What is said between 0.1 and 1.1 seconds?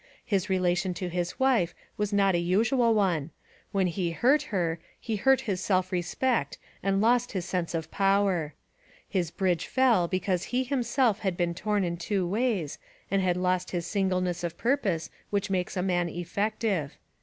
His relation to